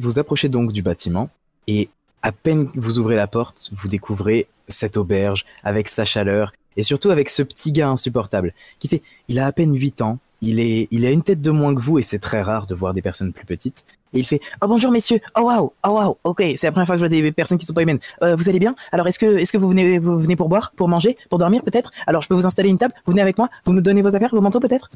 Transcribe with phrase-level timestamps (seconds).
[0.00, 1.28] Vous approchez donc du bâtiment
[1.66, 1.90] et
[2.22, 7.10] à peine vous ouvrez la porte, vous découvrez cette auberge avec sa chaleur et surtout
[7.10, 10.88] avec ce petit gars insupportable qui fait, il a à peine 8 ans, il est,
[10.90, 13.02] il a une tête de moins que vous et c'est très rare de voir des
[13.02, 13.84] personnes plus petites.
[14.14, 16.96] Et il fait, oh bonjour messieurs, oh waouh, oh waouh, ok, c'est la première fois
[16.96, 18.00] que je vois des personnes qui sont pas humaines.
[18.22, 18.74] Euh, vous allez bien?
[18.92, 21.62] Alors est-ce que, est-ce que vous venez, vous venez pour boire, pour manger, pour dormir
[21.62, 21.90] peut-être?
[22.06, 24.14] Alors je peux vous installer une table, vous venez avec moi, vous me donnez vos
[24.16, 24.90] affaires, vos manteaux peut-être?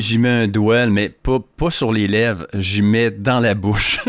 [0.00, 4.00] J'y mets un doigt, mais pas, pas sur les lèvres, j'y mets dans la bouche.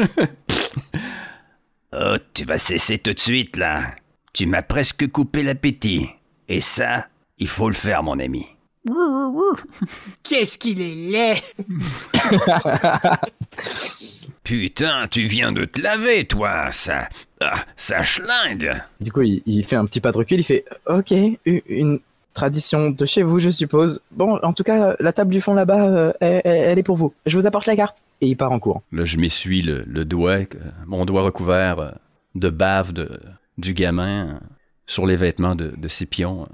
[1.94, 3.96] Oh, tu vas cesser tout de suite, là.
[4.32, 6.08] Tu m'as presque coupé l'appétit.
[6.48, 8.46] Et ça, il faut le faire, mon ami.
[10.24, 11.42] Qu'est-ce qu'il est laid
[14.46, 16.72] Putain, tu viens de te laver, toi.
[16.72, 17.10] Ça.
[17.42, 18.82] Ah, ça schlingue.
[19.02, 21.12] Du coup, il, il fait un petit pas de recul, il fait, ok,
[21.46, 22.00] une
[22.34, 24.02] tradition de chez vous, je suppose.
[24.12, 27.14] Bon, en tout cas, la table du fond là-bas, euh, elle, est pour vous.
[27.26, 28.04] Je vous apporte la carte.
[28.22, 28.84] Et il part en courant.
[28.92, 30.46] Là, je m'essuie le, le doigt, euh,
[30.88, 31.92] mon doigt recouvert euh,
[32.36, 33.20] de bave de,
[33.58, 34.40] du gamin
[34.86, 36.48] sur les vêtements de, de Scipion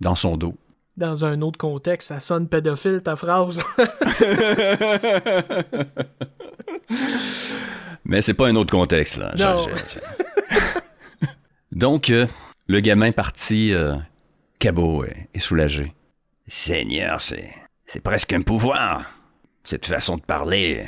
[0.00, 0.54] dans son dos.
[0.96, 3.60] Dans un autre contexte, ça sonne pédophile ta phrase.
[8.04, 9.32] Mais c'est pas un autre contexte, là.
[9.38, 9.58] Non.
[9.58, 11.28] je- je-
[11.72, 12.26] Donc, euh,
[12.66, 13.94] le gamin parti, euh,
[14.58, 15.92] cabot et, et soulagé.
[16.46, 17.50] Seigneur, c'est.
[17.86, 19.10] C'est presque un pouvoir.
[19.62, 20.86] Cette façon de parler.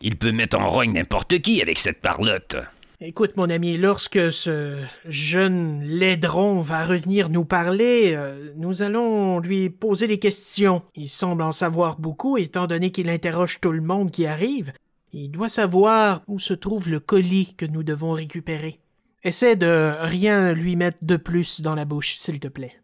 [0.00, 2.56] Il peut mettre en rogne n'importe qui avec cette parlotte.
[3.00, 9.70] Écoute, mon ami, lorsque ce jeune laidron va revenir nous parler, euh, nous allons lui
[9.70, 10.82] poser des questions.
[10.96, 14.72] Il semble en savoir beaucoup, étant donné qu'il interroge tout le monde qui arrive.
[15.12, 18.80] Il doit savoir où se trouve le colis que nous devons récupérer.
[19.22, 22.80] Essaie de rien lui mettre de plus dans la bouche, s'il te plaît.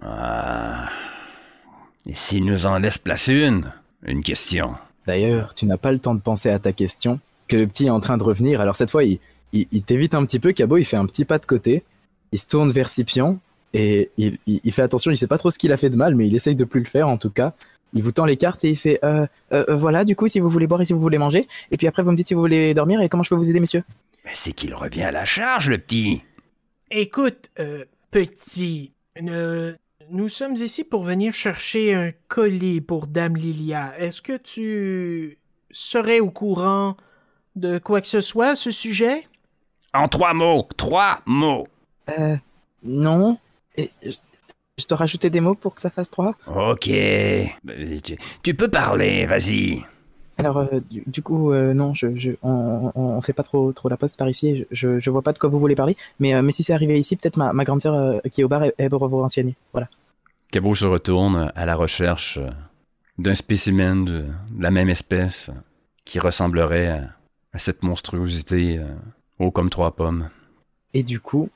[0.00, 0.88] Ah.
[2.06, 3.72] Et s'il nous en laisse placer une?
[4.04, 4.74] Une question.
[5.06, 7.90] D'ailleurs, tu n'as pas le temps de penser à ta question, que le petit est
[7.90, 8.60] en train de revenir.
[8.60, 9.18] Alors cette fois, il,
[9.52, 10.52] il, il t'évite un petit peu.
[10.52, 11.84] Cabot, il fait un petit pas de côté.
[12.32, 13.38] Il se tourne vers Scipion
[13.74, 15.10] et il, il, il fait attention.
[15.10, 16.80] Il sait pas trop ce qu'il a fait de mal, mais il essaye de plus
[16.80, 17.52] le faire en tout cas.
[17.94, 20.40] Il vous tend les cartes et il fait euh, euh, euh, voilà, du coup, si
[20.40, 21.46] vous voulez boire et si vous voulez manger.
[21.70, 23.50] Et puis après, vous me dites si vous voulez dormir et comment je peux vous
[23.50, 23.84] aider, messieurs.
[24.24, 26.22] Mais c'est qu'il revient à la charge, le petit.
[26.90, 29.74] Écoute, euh, petit, euh,
[30.10, 33.94] nous sommes ici pour venir chercher un colis pour Dame Lilia.
[33.98, 35.38] Est-ce que tu
[35.70, 36.96] serais au courant
[37.56, 39.26] de quoi que ce soit à ce sujet?
[39.94, 40.66] En trois mots.
[40.76, 41.66] Trois mots.
[42.18, 42.36] Euh,
[42.82, 43.38] non.
[43.76, 44.10] Et je,
[44.78, 46.34] je dois rajouter des mots pour que ça fasse trois.
[46.46, 46.90] Ok.
[48.02, 49.84] Tu, tu peux parler, vas-y.
[50.42, 53.72] Alors, euh, du, du coup, euh, non, je, je, on, on, on fait pas trop,
[53.72, 54.66] trop la poste par ici.
[54.70, 55.96] Je, je vois pas de quoi vous voulez parler.
[56.18, 58.48] Mais, euh, mais si c'est arrivé ici, peut-être ma, ma grande sœur qui est au
[58.48, 59.54] bar, elle, elle pourra vous renseigner.
[59.72, 59.88] Voilà.
[60.50, 62.40] Cabot se retourne à la recherche
[63.18, 65.50] d'un spécimen de, de la même espèce
[66.04, 67.08] qui ressemblerait à,
[67.52, 68.80] à cette monstruosité
[69.38, 70.28] haut comme trois pommes.
[70.94, 71.48] Et du coup,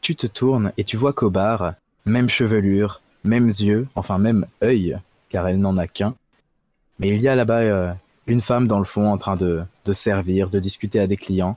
[0.00, 1.74] tu te tournes et tu vois qu'au bar,
[2.06, 4.98] même chevelure, mêmes yeux, enfin même œil,
[5.28, 6.14] car elle n'en a qu'un.
[6.98, 7.94] Mais il y a là-bas
[8.26, 11.56] une femme dans le fond en train de, de servir, de discuter à des clients.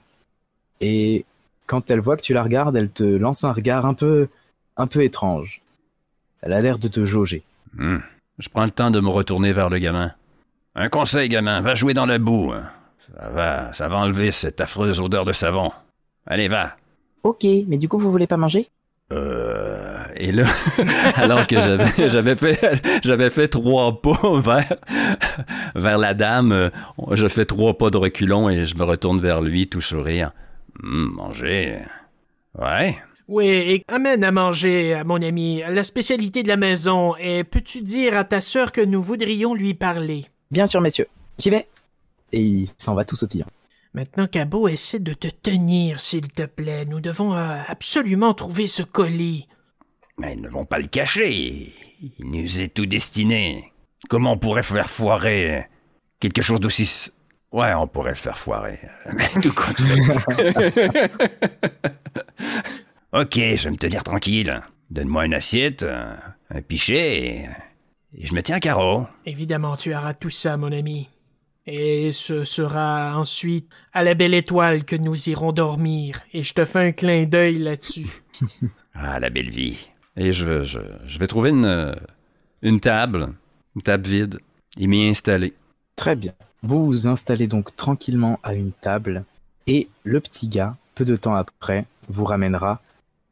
[0.80, 1.24] Et
[1.66, 4.28] quand elle voit que tu la regardes, elle te lance un regard un peu,
[4.76, 5.62] un peu étrange.
[6.42, 7.42] Elle a l'air de te jauger.
[7.74, 7.98] Hmm.
[8.38, 10.12] Je prends le temps de me retourner vers le gamin.
[10.74, 11.60] Un conseil, gamin.
[11.60, 12.52] Va jouer dans la boue.
[13.16, 15.70] Ça va, ça va enlever cette affreuse odeur de savon.
[16.26, 16.76] Allez, va.
[17.22, 18.68] Ok, mais du coup, vous voulez pas manger?
[19.12, 19.73] Euh,
[20.16, 20.46] et là,
[21.16, 24.76] alors que j'avais, j'avais fait, j'avais fait trois pas vers,
[25.74, 26.70] vers la dame, euh,
[27.12, 30.32] je fais trois pas de reculons et je me retourne vers lui, tout sourire.
[30.82, 31.78] Hum, manger.
[32.58, 32.96] Ouais.
[33.26, 37.80] Oui, et amène à manger, à mon ami, la spécialité de la maison, et peux-tu
[37.80, 40.26] dire à ta sœur que nous voudrions lui parler?
[40.50, 41.08] Bien sûr, messieurs.
[41.38, 41.66] J'y vais.
[42.32, 43.46] Et il s'en va tout sautillant.
[43.94, 46.84] Maintenant, Cabot, essaie de te tenir, s'il te plaît.
[46.84, 49.46] Nous devons euh, absolument trouver ce colis.
[50.18, 51.72] Mais ils ne vont pas le cacher.
[52.00, 53.72] Il nous est tout destiné.
[54.08, 55.66] Comment on pourrait faire foirer
[56.20, 57.10] quelque chose d'aussi...
[57.52, 58.80] Ouais, on pourrait le faire foirer.
[59.12, 61.10] Mais tout compte fait.
[63.12, 64.60] ok, je vais me tenir tranquille.
[64.90, 66.16] Donne-moi une assiette, un,
[66.50, 67.48] un pichet, et,
[68.18, 69.06] et je me tiens à carreau.
[69.24, 71.08] Évidemment, tu auras tout ça, mon ami.
[71.66, 76.64] Et ce sera ensuite à la belle étoile que nous irons dormir, et je te
[76.64, 78.08] fais un clin d'œil là-dessus.
[78.96, 79.88] Ah, la belle vie.
[80.16, 81.94] Et je, je, je vais trouver une,
[82.62, 83.32] une table,
[83.76, 84.38] une table vide,
[84.78, 85.54] et m'y installer.
[85.96, 86.32] Très bien.
[86.62, 89.24] Vous vous installez donc tranquillement à une table
[89.66, 92.80] et le petit gars, peu de temps après, vous ramènera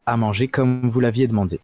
[0.07, 1.61] à manger comme vous l'aviez demandé.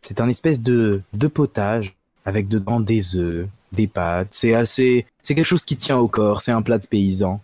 [0.00, 1.94] C'est un espèce de, de potage
[2.24, 4.28] avec dedans des œufs, des pâtes.
[4.30, 6.40] C'est assez, c'est quelque chose qui tient au corps.
[6.40, 7.40] C'est un plat de paysan.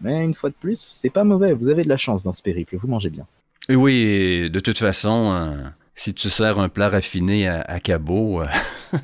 [0.00, 1.52] Mais une fois de plus, c'est pas mauvais.
[1.52, 2.76] Vous avez de la chance dans ce périple.
[2.76, 3.26] Vous mangez bien.
[3.68, 8.46] Oui, de toute façon, euh, si tu sers un plat raffiné à, à cabot, euh,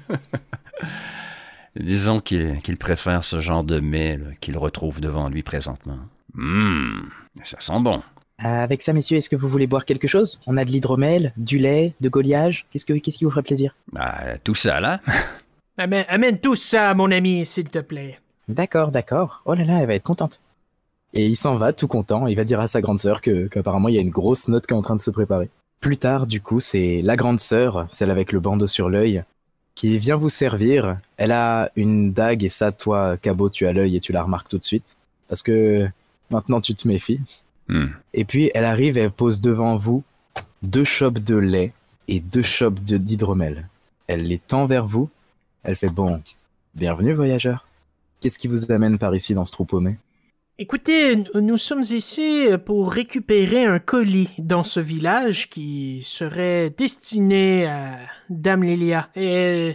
[1.77, 5.99] disons qu'il préfère ce genre de mets qu'il retrouve devant lui présentement.
[6.39, 7.11] Hum,
[7.43, 8.01] ça sent bon.
[8.39, 10.39] Avec ça, messieurs, est-ce que vous voulez boire quelque chose?
[10.47, 12.67] On a de l'hydromel, du lait, de goliage.
[12.71, 13.75] Qu'est-ce que qu'est-ce qui vous ferait plaisir?
[13.97, 15.01] Ah, tout ça là
[15.79, 18.21] Amène, amène tout ça, mon ami, s'il te plaît.
[18.47, 19.43] D'accord, d'accord.
[19.47, 20.41] Oh là là, elle va être contente.
[21.13, 22.29] Et il s'en va tout content.
[22.29, 24.67] Il va dire à sa grande sœur que qu'apparemment il y a une grosse note
[24.67, 25.51] qui est en train de se préparer.
[25.85, 29.23] Plus tard, du coup, c'est la grande sœur, celle avec le bandeau sur l'œil,
[29.75, 30.99] qui vient vous servir.
[31.19, 34.49] Elle a une dague et ça, toi, Cabot, tu as l'œil et tu la remarques
[34.49, 34.97] tout de suite.
[35.29, 35.87] Parce que
[36.31, 37.21] maintenant tu te méfies.
[37.69, 37.93] Hum.
[38.15, 40.03] Et puis elle arrive et elle pose devant vous
[40.63, 41.75] deux chopes de lait
[42.09, 43.69] et deux chopes de- d'hydromel.
[44.07, 45.11] Elle les tend vers vous.
[45.65, 46.23] Elle fait bon,
[46.75, 47.67] bienvenue voyageur.
[48.21, 49.99] Qu'est-ce qui vous amène par ici dans ce trou paumé
[50.57, 57.99] Écoutez, nous sommes ici pour récupérer un colis dans ce village qui serait destiné à
[58.31, 59.09] Dame Lilia.
[59.17, 59.75] Et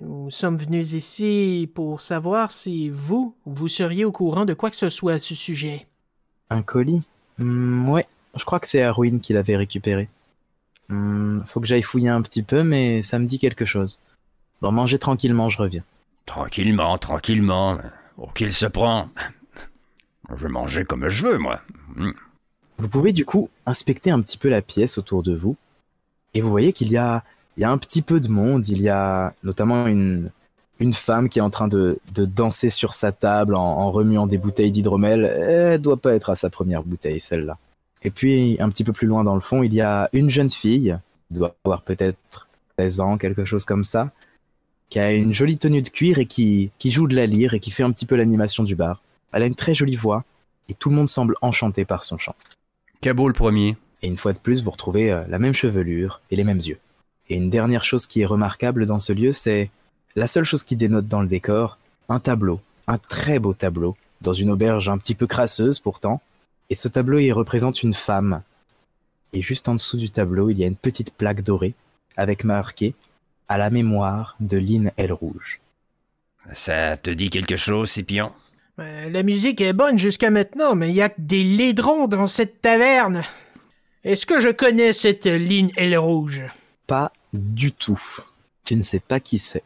[0.00, 4.76] nous sommes venus ici pour savoir si vous, vous seriez au courant de quoi que
[4.76, 5.88] ce soit à ce sujet.
[6.50, 7.02] Un colis?
[7.38, 8.04] Hmm, Ouais,
[8.36, 10.08] je crois que c'est Arwin qui l'avait récupéré.
[10.88, 13.98] Hmm, faut que j'aille fouiller un petit peu, mais ça me dit quelque chose.
[14.62, 15.82] Bon, mangez tranquillement, je reviens.
[16.24, 17.78] Tranquillement, tranquillement.
[18.14, 19.08] Pour qu'il se prend.
[20.30, 21.60] Je vais manger comme je veux, moi.
[21.98, 22.14] Hum.
[22.78, 25.56] Vous pouvez du coup inspecter un petit peu la pièce autour de vous
[26.34, 27.24] et vous voyez qu'il y a,
[27.56, 28.68] il y a un petit peu de monde.
[28.68, 30.28] Il y a notamment une,
[30.78, 34.38] une femme qui est en train de, de danser sur sa table en, remuant des
[34.38, 35.24] bouteilles d'hydromel.
[35.24, 37.56] Elle doit pas être à sa première bouteille, celle-là.
[38.02, 40.50] Et puis, un petit peu plus loin dans le fond, il y a une jeune
[40.50, 44.12] fille, qui doit avoir peut-être 16 ans, quelque chose comme ça,
[44.90, 47.60] qui a une jolie tenue de cuir et qui, qui joue de la lyre et
[47.60, 49.00] qui fait un petit peu l'animation du bar.
[49.32, 50.24] Elle a une très jolie voix
[50.68, 52.34] et tout le monde semble enchanté par son chant.
[53.00, 53.76] Cabot le premier.
[54.02, 56.78] Et une fois de plus, vous retrouvez euh, la même chevelure et les mêmes yeux.
[57.28, 59.70] Et une dernière chose qui est remarquable dans ce lieu, c'est
[60.14, 61.78] la seule chose qui dénote dans le décor,
[62.08, 66.20] un tableau, un très beau tableau, dans une auberge un petit peu crasseuse pourtant.
[66.70, 68.42] Et ce tableau, il représente une femme.
[69.32, 71.74] Et juste en dessous du tableau, il y a une petite plaque dorée,
[72.16, 72.94] avec marqué
[73.48, 75.12] à la mémoire de Lynn L.
[75.12, 75.60] Rouge.
[76.52, 78.32] Ça te dit quelque chose, Scipion?
[78.78, 82.26] Euh, la musique est bonne jusqu'à maintenant, mais il y a que des laidrons dans
[82.26, 83.22] cette taverne.
[84.04, 86.42] Est-ce que je connais cette ligne L rouge?
[86.86, 88.00] Pas du tout.
[88.64, 89.64] Tu ne sais pas qui c'est.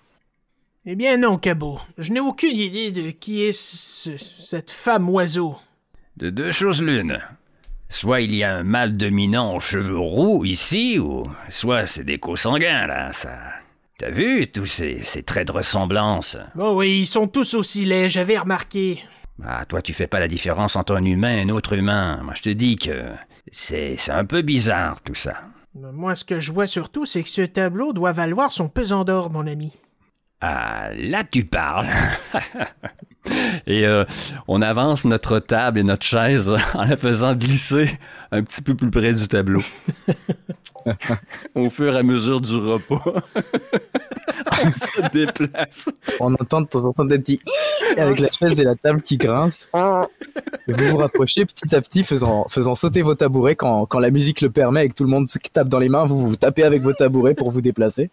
[0.87, 1.79] Eh bien non, Cabot.
[1.99, 5.57] Je n'ai aucune idée de qui est ce- cette femme oiseau.
[6.17, 7.21] De deux choses l'une.
[7.89, 12.19] Soit il y a un mâle dominant aux cheveux roux ici, ou soit c'est des
[12.19, 13.37] co-sanguins, là, ça...
[14.01, 16.39] T'as vu tous ces, ces traits de ressemblance?
[16.59, 19.05] Oh oui, ils sont tous aussi laids, j'avais remarqué.
[19.45, 22.19] Ah, toi, tu fais pas la différence entre un humain et un autre humain.
[22.23, 23.11] Moi, je te dis que
[23.53, 25.43] c'est c'est un peu bizarre, tout ça.
[25.75, 29.31] Moi, ce que je vois surtout, c'est que ce tableau doit valoir son pesant d'or,
[29.31, 29.75] mon ami.
[30.41, 31.87] Ah, là, tu parles.
[33.67, 34.05] Et euh,
[34.49, 37.91] on avance notre table et notre chaise en la faisant glisser
[38.33, 39.61] un petit peu plus près du tableau.
[41.55, 43.23] Au fur et à mesure du repas,
[44.65, 45.91] on se déplace.
[46.21, 47.39] On entend de temps en temps des petits
[47.99, 49.69] avec la chaise et la table qui grincent.
[50.67, 54.11] Et vous vous rapprochez petit à petit, faisant, faisant sauter vos tabourets quand, quand la
[54.11, 56.07] musique le permet et que tout le monde se tape dans les mains.
[56.07, 58.11] Vous vous tapez avec vos tabourets pour vous déplacer.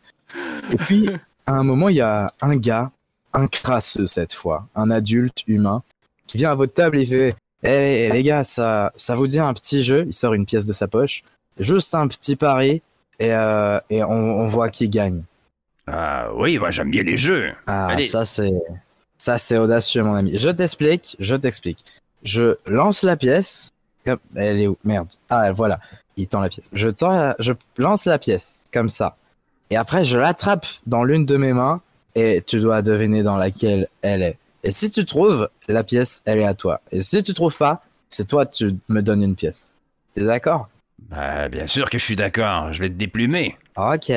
[0.71, 1.09] Et puis,
[1.47, 2.91] à un moment, il y a un gars,
[3.33, 5.81] un crasseux cette fois, un adulte humain,
[6.27, 9.39] qui vient à votre table et il fait Hé les gars, ça, ça vous dit
[9.39, 10.03] un petit jeu?
[10.05, 11.23] Il sort une pièce de sa poche.
[11.57, 12.83] Juste un petit pari
[13.17, 15.23] et, euh, et on, on voit qui gagne.
[15.87, 17.51] Ah oui, moi, j'aime bien les jeux.
[17.65, 18.05] Ah, Allez.
[18.05, 18.51] ça c'est
[19.17, 20.37] ça c'est audacieux mon ami.
[20.37, 21.83] Je t'explique, je t'explique.
[22.23, 23.69] Je lance la pièce.
[24.35, 24.77] Elle est où?
[24.83, 25.07] Merde.
[25.29, 25.79] Ah voilà.
[26.15, 26.69] Il tend la pièce.
[26.73, 29.15] Je tends la- je lance la pièce comme ça.
[29.69, 31.81] Et après je l'attrape dans l'une de mes mains
[32.15, 34.37] et tu dois deviner dans laquelle elle est.
[34.63, 36.81] Et si tu trouves la pièce, elle est à toi.
[36.91, 39.75] Et si tu trouves pas, c'est toi tu me donnes une pièce.
[40.13, 40.67] T'es d'accord?
[41.09, 42.73] Bah, bien sûr que je suis d'accord.
[42.73, 43.57] Je vais te déplumer.
[43.75, 44.11] Ok.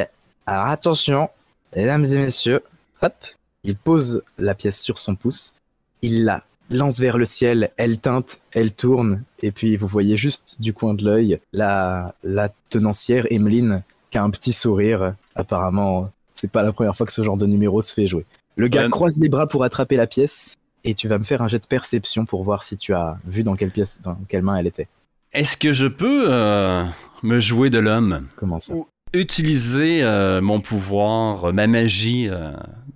[0.47, 1.29] Alors attention,
[1.77, 2.63] mesdames et messieurs.
[3.03, 3.15] Hop.
[3.63, 5.53] Il pose la pièce sur son pouce.
[6.01, 7.71] Il la lance vers le ciel.
[7.77, 9.23] Elle teinte, elle tourne.
[9.43, 14.23] Et puis vous voyez juste du coin de l'œil la, la tenancière Emeline qui a
[14.23, 15.15] un petit sourire.
[15.41, 18.25] Apparemment, c'est pas la première fois que ce genre de numéro se fait jouer.
[18.57, 18.91] Le gars Ouais.
[18.91, 20.57] croise les bras pour attraper la pièce.
[20.83, 23.43] Et tu vas me faire un jet de perception pour voir si tu as vu
[23.43, 24.87] dans quelle pièce, dans quelle main elle était.
[25.33, 26.85] Est-ce que je peux euh,
[27.23, 28.27] me jouer de l'homme?
[28.37, 28.73] Comment ça?
[29.13, 32.53] Utiliser euh, mon pouvoir, euh, ma magie euh,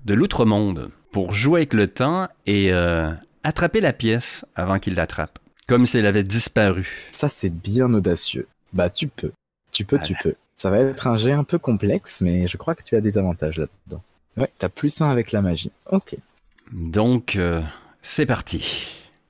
[0.07, 2.73] de l'outre-monde pour jouer avec le temps et
[3.43, 7.09] attraper la pièce avant qu'il l'attrape, comme si elle avait disparu.
[7.13, 8.49] Ça, c'est bien audacieux.
[8.73, 9.33] Bah, tu peux.
[9.71, 10.35] Tu peux, tu peux.
[10.57, 13.19] Ça va être un jet un peu complexe, mais je crois que tu as des
[13.19, 14.03] avantages là-dedans.
[14.37, 15.71] Ouais, t'as plus un avec la magie.
[15.91, 16.17] Ok.
[16.73, 17.61] Donc, euh,
[18.03, 18.87] c'est parti.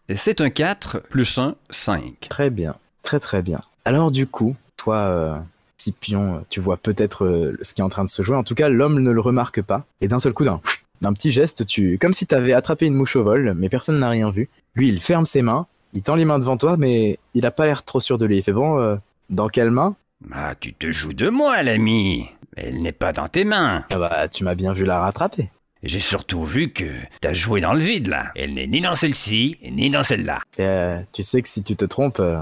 [0.08, 2.26] Et c'est un 4 plus 1, 5.
[2.28, 2.76] Très bien.
[3.02, 3.60] Très, très bien.
[3.84, 5.38] Alors, du coup, toi, euh,
[5.78, 8.36] Scipion, tu vois peut-être euh, ce qui est en train de se jouer.
[8.36, 9.84] En tout cas, l'homme ne le remarque pas.
[10.00, 10.60] Et d'un seul coup, d'un
[11.04, 14.08] d'un petit geste, tu, comme si t'avais attrapé une mouche au vol, mais personne n'a
[14.08, 14.48] rien vu.
[14.74, 17.66] Lui, il ferme ses mains, il tend les mains devant toi, mais il a pas
[17.66, 18.38] l'air trop sûr de lui.
[18.38, 18.96] Il fait bon, euh,
[19.28, 19.96] dans quelle main?
[20.32, 22.28] Ah, tu te joues de moi, l'ami.
[22.56, 23.84] Elle n'est pas dans tes mains.
[23.90, 25.50] Ah bah, tu m'as bien vu la rattraper.
[25.82, 26.84] J'ai surtout vu que
[27.20, 28.32] t'as joué dans le vide, là.
[28.34, 30.40] Elle n'est ni dans celle-ci, ni dans celle-là.
[30.60, 32.40] Euh, tu sais que si tu te trompes, euh,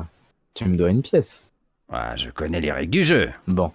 [0.54, 1.50] tu me dois une pièce.
[1.90, 3.30] Ah, je connais les règles du jeu.
[3.48, 3.72] Bon.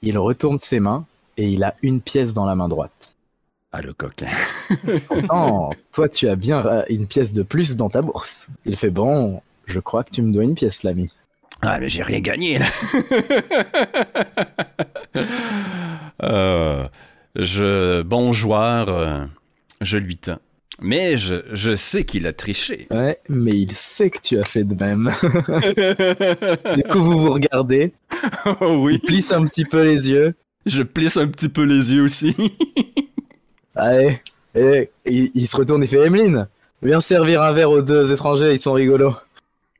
[0.00, 1.04] Il retourne ses mains
[1.36, 3.12] et il a une pièce dans la main droite.
[3.70, 4.28] Ah, le coquin.
[5.08, 8.48] Pourtant, toi, tu as bien euh, une pièce de plus dans ta bourse.
[8.64, 11.10] Il fait bon, je crois que tu me dois une pièce, l'ami.
[11.62, 12.66] Ah, mais j'ai rien gagné, là.
[16.22, 16.86] Euh,
[17.34, 19.24] je, bon joueur, euh,
[19.80, 20.38] je lui tends.
[20.80, 22.86] Mais je, je sais qu'il a triché.
[22.92, 25.10] Ouais, mais il sait que tu as fait de même.
[26.76, 27.92] du coup, vous vous regardez,
[28.60, 30.34] oh oui, il plisse un petit peu les yeux.
[30.64, 32.36] je plisse un petit peu les yeux aussi.
[33.74, 34.20] Allez,
[34.54, 36.46] et il, il se retourne et fait Emeline,
[36.82, 39.16] viens servir un verre aux deux étrangers, ils sont rigolos.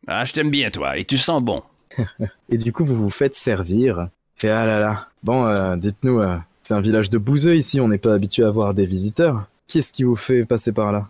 [0.08, 1.62] Ah, je t'aime bien, toi, et tu sens bon.
[2.48, 4.08] Et du coup, vous vous faites servir.
[4.36, 5.08] Fait ah là là.
[5.22, 8.50] Bon, euh, dites-nous, euh, c'est un village de bouseux ici, on n'est pas habitué à
[8.50, 9.46] voir des visiteurs.
[9.68, 11.08] Qu'est-ce qui vous fait passer par là?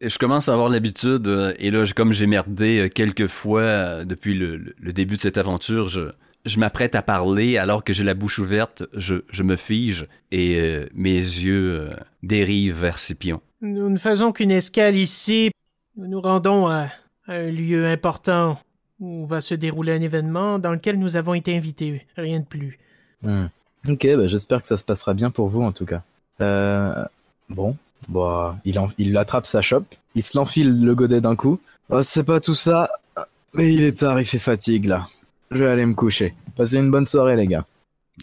[0.00, 4.34] Et je commence à avoir l'habitude, euh, et là, comme j'ai merdé quelques fois depuis
[4.36, 6.10] le, le- le début de cette aventure, je,
[6.44, 10.58] je m'apprête à parler alors que j'ai la bouche ouverte, je, je me fige et
[10.58, 11.90] euh, mes yeux euh,
[12.24, 13.40] dérivent vers Scipion.
[13.60, 15.50] Nous ne faisons qu'une escale ici.
[15.96, 16.88] Nous nous rendons à,
[17.28, 18.58] à un lieu important
[19.02, 22.06] où va se dérouler un événement dans lequel nous avons été invités.
[22.16, 22.78] Rien de plus.
[23.22, 23.46] Hmm.
[23.88, 26.02] Ok, bah, j'espère que ça se passera bien pour vous en tout cas.
[26.40, 27.04] Euh,
[27.50, 27.76] bon,
[28.08, 31.60] bah, il, en- il attrape sa chope, il se l'enfile le godet d'un coup.
[31.90, 32.88] Oh, c'est pas tout ça,
[33.54, 35.08] mais il est tard, il fait fatigue là.
[35.50, 36.34] Je vais aller me coucher.
[36.56, 37.66] Passez une bonne soirée les gars.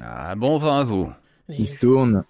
[0.01, 1.11] Ah, bon vent à vous.
[1.49, 2.23] Il se tourne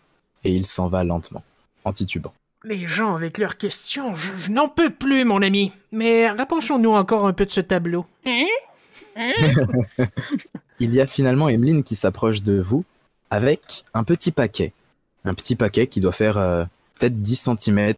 [0.43, 1.43] et il s'en va lentement,
[1.85, 2.33] en titubant.
[2.63, 5.71] Les gens avec leurs questions, je, n'en peux plus, mon ami.
[5.91, 8.05] Mais rapprochons-nous encore un peu de ce tableau.
[10.79, 12.85] Il y a finalement Emeline qui s'approche de vous
[13.29, 14.73] avec un petit paquet.
[15.25, 16.63] Un petit paquet qui doit faire euh,
[16.97, 17.93] peut-être 10 cm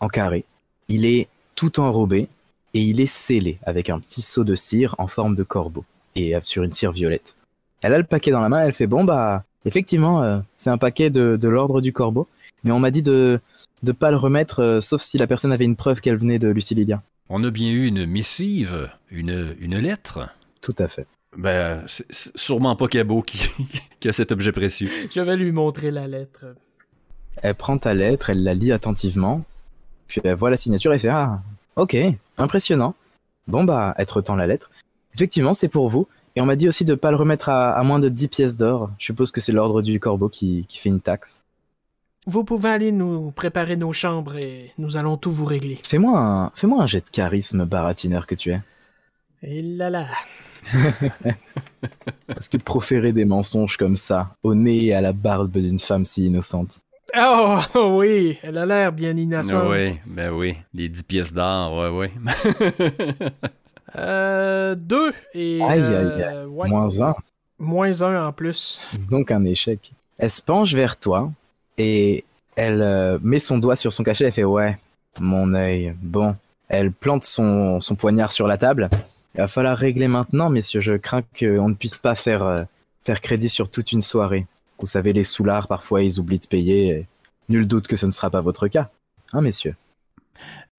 [0.00, 0.44] en carré.
[0.88, 2.28] Il est tout enrobé
[2.74, 6.36] et il est scellé avec un petit seau de cire en forme de corbeau et
[6.36, 7.36] euh, sur une cire violette.
[7.80, 10.78] Elle a le paquet dans la main, elle fait bon bah effectivement euh, c'est un
[10.78, 12.28] paquet de, de l'ordre du corbeau,
[12.66, 13.40] mais on m'a dit de
[13.82, 16.48] de pas le remettre euh, sauf si la personne avait une preuve qu'elle venait de
[16.48, 17.02] Lucililia.
[17.28, 20.28] On a bien eu une missive, une, une lettre.
[20.60, 21.06] Tout à fait.
[21.36, 23.48] Ben, c'est sûrement pas Cabot qui,
[24.00, 24.90] qui a cet objet précieux.
[25.14, 26.44] Je vais lui montrer la lettre.
[27.42, 29.44] Elle prend ta lettre, elle la lit attentivement,
[30.08, 31.42] puis elle voit la signature et fait Ah,
[31.76, 31.96] ok,
[32.38, 32.94] impressionnant.
[33.46, 34.70] Bon, bah, elle te la lettre.
[35.14, 36.08] Effectivement, c'est pour vous.
[36.34, 38.56] Et on m'a dit aussi de pas le remettre à, à moins de 10 pièces
[38.56, 38.90] d'or.
[38.98, 41.45] Je suppose que c'est l'ordre du corbeau qui, qui fait une taxe.
[42.26, 45.78] Vous pouvez aller nous préparer nos chambres et nous allons tout vous régler.
[45.84, 48.60] Fais-moi un, fais-moi un jet de charisme baratineur que tu es.
[49.42, 50.06] Et là là.
[52.26, 56.04] Parce que proférer des mensonges comme ça, au nez et à la barbe d'une femme
[56.04, 56.80] si innocente.
[57.16, 59.68] Oh, oh oui, elle a l'air bien innocente.
[59.70, 60.56] oui, ben oui.
[60.74, 62.12] Les 10 pièces d'or, ouais, ouais.
[63.94, 65.62] Euh, deux et.
[65.62, 67.14] Aïe, euh, aïe, ouais, Moins un.
[67.58, 68.82] moins un en plus.
[68.94, 69.92] C'est donc un échec.
[70.18, 71.30] Elle se penche vers toi?
[71.78, 72.24] Et
[72.56, 74.24] elle euh, met son doigt sur son cachet.
[74.24, 74.78] Elle fait ouais,
[75.20, 75.94] mon œil.
[76.00, 76.36] Bon,
[76.68, 78.88] elle plante son, poignard sur la table.
[79.34, 80.80] Il va falloir régler maintenant, messieurs.
[80.80, 82.62] Je crains qu'on ne puisse pas faire euh,
[83.04, 84.46] crédit sur toute une soirée.
[84.80, 87.06] Vous savez, les soulards parfois ils oublient de payer.
[87.48, 88.90] nul doute que ce ne sera pas votre cas,
[89.32, 89.74] hein, messieurs?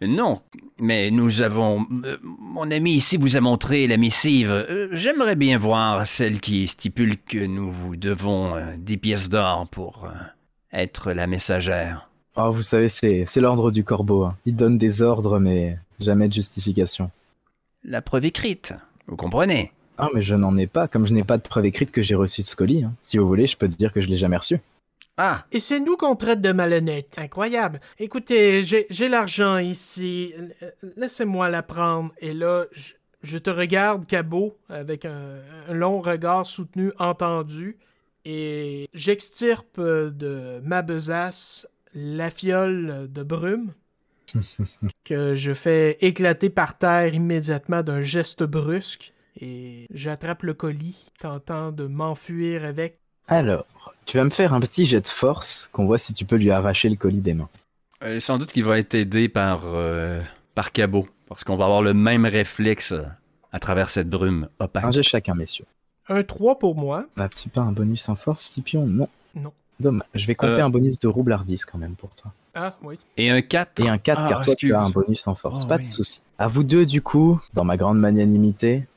[0.01, 0.41] Non,
[0.79, 1.87] mais nous avons...
[2.05, 4.51] euh, mon ami ici vous a montré la missive.
[4.51, 9.67] Euh, J'aimerais bien voir celle qui stipule que nous vous devons euh, 10 pièces d'or
[9.71, 10.09] pour euh,
[10.81, 12.09] être la messagère.
[12.35, 14.23] Oh, vous savez, c'est l'ordre du corbeau.
[14.25, 14.37] hein.
[14.45, 17.09] Il donne des ordres, mais jamais de justification.
[17.83, 18.73] La preuve écrite,
[19.07, 21.91] vous comprenez Ah, mais je n'en ai pas, comme je n'ai pas de preuve écrite
[21.91, 22.83] que j'ai reçu ce colis.
[22.83, 22.93] hein.
[23.01, 24.59] Si vous voulez, je peux te dire que je l'ai jamais reçu.
[25.19, 27.17] Ah, Et c'est nous qu'on traite de malhonnêtes.
[27.17, 27.81] Incroyable.
[27.97, 30.31] Écoutez, j'ai l'argent ici.
[30.95, 32.11] Laissez-moi la prendre.
[32.19, 32.93] Et là, je,
[33.23, 35.37] je te regarde, Cabot, avec un,
[35.69, 37.77] un long regard soutenu, entendu.
[38.29, 43.71] Et j'extirpe de ma besace la fiole de brume.
[45.05, 51.71] que je fais éclater par terre immédiatement d'un geste brusque et j'attrape le colis, tentant
[51.71, 52.99] de m'enfuir avec.
[53.29, 56.35] Alors, tu vas me faire un petit jet de force qu'on voit si tu peux
[56.35, 57.49] lui arracher le colis des mains.
[58.03, 60.21] Euh, sans doute qu'il va être aidé par, euh,
[60.53, 63.03] par Cabot, parce qu'on va avoir le même réflexe euh,
[63.53, 64.83] à travers cette brume opaque.
[64.83, 65.65] Un jet chacun, messieurs.
[66.09, 67.05] Un 3 pour moi.
[67.17, 68.85] As-tu pas un bonus en force, Scipion?
[68.85, 69.07] Non.
[69.35, 69.51] Non.
[69.79, 70.07] Dommage.
[70.15, 70.65] Je vais compter Euh.
[70.65, 72.31] un bonus de roublardise quand même pour toi.
[72.55, 72.97] Ah, oui.
[73.17, 73.79] Et un 4.
[73.83, 75.61] Et un 4, Ah, car toi, tu as un bonus en force.
[75.63, 75.87] Oh, pas oui.
[75.87, 76.21] de souci.
[76.39, 78.87] À vous deux, du coup, dans ma grande magnanimité,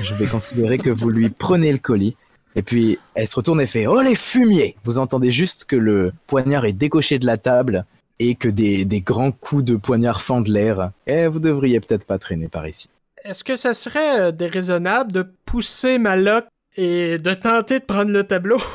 [0.00, 2.16] je vais considérer que vous lui prenez le colis.
[2.56, 6.12] Et puis, elle se retourne et fait Oh les fumiers Vous entendez juste que le
[6.26, 7.84] poignard est décoché de la table
[8.18, 10.90] et que des, des grands coups de poignard fendent l'air.
[11.06, 12.88] Et vous devriez peut-être pas traîner par ici.
[13.24, 16.46] Est-ce que ça serait euh, déraisonnable de pousser ma loque
[16.76, 18.60] et de tenter de prendre le tableau?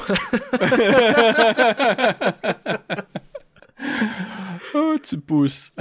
[4.78, 5.72] Oh, tu pousses.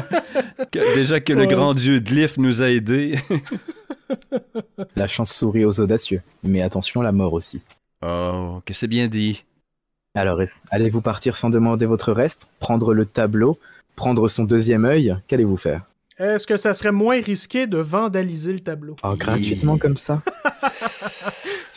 [0.72, 3.16] Déjà que le grand dieu Glyph nous a aidés.
[4.96, 6.22] La chance sourit aux audacieux.
[6.42, 7.60] Mais attention, la mort aussi.
[8.02, 9.44] Oh, que c'est bien dit.
[10.16, 10.40] Alors,
[10.70, 13.58] allez-vous partir sans demander votre reste Prendre le tableau
[13.94, 15.16] Prendre son deuxième œil?
[15.28, 15.82] Qu'allez-vous faire?
[16.18, 18.96] Est-ce que ça serait moins risqué de vandaliser le tableau?
[19.04, 20.22] Oh, gratuitement comme ça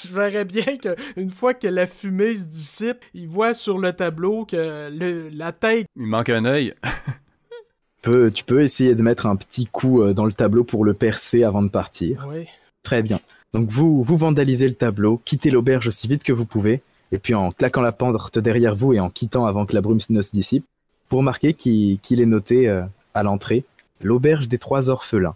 [0.04, 3.94] Je verrais bien que une fois que la fumée se dissipe, il voit sur le
[3.94, 5.86] tableau que le- la tête.
[5.96, 6.74] Il manque un œil.
[8.02, 10.94] Peux- tu peux essayer de mettre un petit coup euh, dans le tableau pour le
[10.96, 12.26] percer avant de partir.
[12.32, 12.48] Oui.
[12.84, 13.20] Très bien.
[13.54, 17.36] Donc vous, vous vandalisez le tableau, quittez l'auberge aussi vite que vous pouvez, et puis
[17.36, 20.32] en claquant la porte derrière vous et en quittant avant que la brume ne se
[20.32, 20.66] dissipe,
[21.10, 22.82] vous remarquez qu'il qu'il est noté euh,
[23.14, 23.66] à l'entrée
[24.02, 25.36] l'auberge des trois orphelins.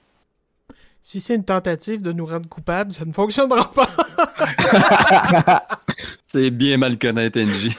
[1.08, 3.88] Si c'est une tentative de nous rendre coupables, ça ne fonctionnera pas.
[6.26, 7.78] C'est bien mal connaître NJ.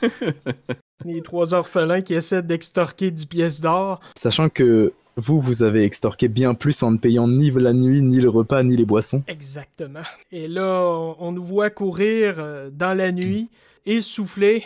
[1.04, 4.00] Les trois orphelins qui essaient d'extorquer 10 pièces d'or.
[4.16, 8.22] Sachant que vous, vous avez extorqué bien plus en ne payant ni la nuit, ni
[8.22, 9.22] le repas, ni les boissons.
[9.28, 10.00] Exactement.
[10.32, 10.88] Et là,
[11.18, 13.50] on, nous voit courir euh, dans la nuit,
[13.84, 14.64] essoufflés.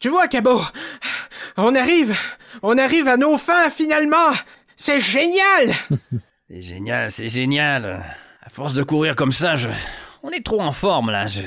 [0.00, 0.60] Tu vois, Cabot,
[1.56, 2.16] on arrive,
[2.62, 4.32] on arrive à nos fins finalement.
[4.82, 5.74] C'est génial.
[6.48, 8.02] C'est génial, c'est génial.
[8.42, 9.68] À force de courir comme ça, je...
[10.22, 11.26] on est trop en forme là.
[11.28, 11.42] Je...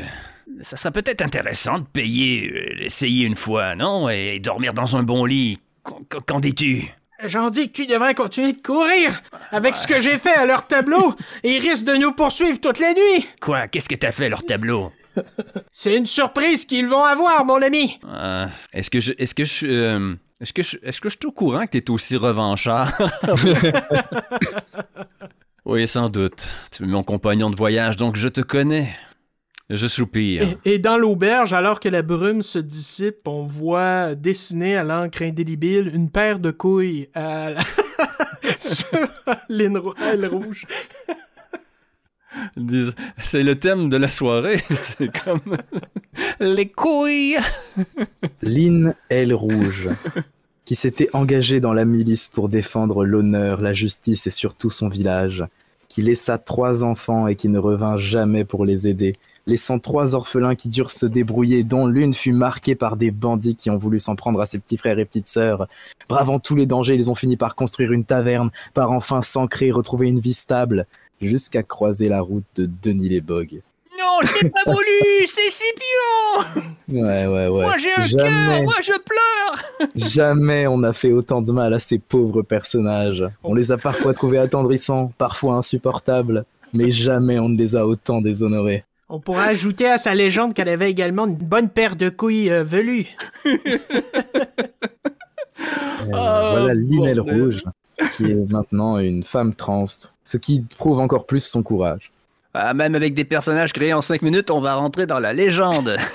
[0.62, 4.08] Ça serait peut-être intéressant de payer, euh, l'essayer une fois, non?
[4.08, 5.60] Et dormir dans un bon lit.
[5.84, 6.84] Qu'en- dis-tu?
[7.26, 9.20] J'en dis que tu devrais continuer de courir
[9.52, 11.16] avec ce que j'ai fait à leur tableau.
[11.44, 13.26] Ils risquent de nous poursuivre toute la nuit.
[13.42, 13.68] Quoi?
[13.68, 14.94] Qu'est-ce que t'as fait, leur tableau?
[15.72, 18.00] C'est une surprise qu'ils vont avoir, mon ami.
[18.08, 19.12] Euh, est-ce que je.
[19.18, 19.68] Est-ce que je.
[19.68, 22.92] euh, est-ce que je, est-ce que je suis au courant que t'es aussi revanchard?
[25.66, 26.48] oui, sans doute.
[26.72, 28.90] Tu es mon compagnon de voyage, donc je te connais.
[29.70, 30.44] Je soupire.
[30.66, 35.22] Et, et dans l'auberge, alors que la brume se dissipe, on voit dessiner à l'encre
[35.22, 37.62] indélébile une paire de couilles à la-
[38.60, 38.88] sur
[39.48, 40.68] l'aile rou- aile rouge.
[43.22, 44.62] C'est le thème de la soirée.
[44.70, 45.58] C'est comme.
[46.40, 47.38] Les couilles!
[48.42, 49.90] Lynn Aile Rouge,
[50.66, 55.46] qui s'était engagé dans la milice pour défendre l'honneur, la justice et surtout son village,
[55.88, 59.14] qui laissa trois enfants et qui ne revint jamais pour les aider,
[59.46, 63.70] laissant trois orphelins qui durent se débrouiller, dont l'une fut marquée par des bandits qui
[63.70, 65.68] ont voulu s'en prendre à ses petits frères et petites sœurs.
[66.08, 70.08] Bravant tous les dangers, ils ont fini par construire une taverne, par enfin s'ancrer, retrouver
[70.08, 70.86] une vie stable,
[71.24, 73.62] jusqu'à croiser la route de Denis les Bogues.
[74.00, 76.64] Non, je n'ai pas voulu C'est Scipion
[77.02, 77.62] Ouais, ouais, ouais.
[77.66, 78.24] Moi j'ai un Jamais.
[78.24, 83.24] cœur Moi je pleure Jamais on n'a fait autant de mal à ces pauvres personnages.
[83.44, 88.20] On les a parfois trouvés attendrissants, parfois insupportables, mais jamais on ne les a autant
[88.22, 88.84] déshonorés.
[89.10, 92.64] On pourrait ajouter à sa légende qu'elle avait également une bonne paire de couilles euh,
[92.64, 93.08] velues.
[96.06, 97.42] Euh, Ah, voilà Linelle bordel.
[97.44, 97.64] Rouge,
[98.12, 99.86] qui est maintenant une femme trans,
[100.24, 102.12] ce qui prouve encore plus son courage.
[102.54, 105.98] Ah, même avec des personnages créés en 5 minutes, on va rentrer dans la légende.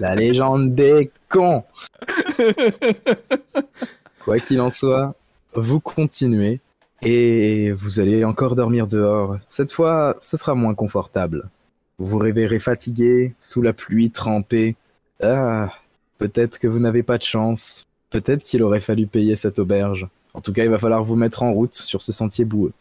[0.00, 1.64] La légende des cons
[4.24, 5.14] Quoi qu'il en soit,
[5.54, 6.60] vous continuez
[7.02, 9.38] et vous allez encore dormir dehors.
[9.48, 11.48] Cette fois, ce sera moins confortable.
[11.98, 14.76] Vous vous réveillerez fatigué, sous la pluie, trempé.
[15.22, 15.68] Ah,
[16.18, 17.84] peut-être que vous n'avez pas de chance.
[18.10, 20.08] Peut-être qu'il aurait fallu payer cette auberge.
[20.38, 22.72] En tout cas, il va falloir vous mettre en route sur ce sentier boueux.